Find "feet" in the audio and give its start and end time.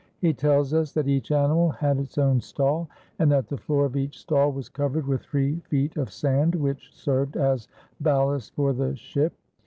5.69-5.95